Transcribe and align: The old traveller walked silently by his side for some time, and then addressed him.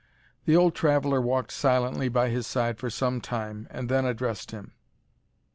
The 0.45 0.55
old 0.57 0.73
traveller 0.73 1.21
walked 1.21 1.51
silently 1.51 2.09
by 2.09 2.29
his 2.29 2.47
side 2.47 2.79
for 2.79 2.89
some 2.89 3.21
time, 3.21 3.67
and 3.69 3.87
then 3.87 4.03
addressed 4.03 4.49
him. 4.49 4.73